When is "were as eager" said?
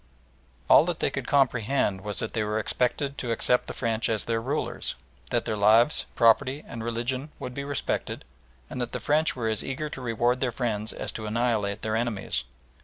9.35-9.89